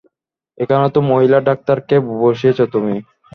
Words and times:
এখানে 0.57 0.87
তো 0.89 1.09
মহিলা 1.11 1.37
ডাক্তারকে 1.47 1.95
বসিয়েছ 2.21 2.59
তুমি! 2.73 2.95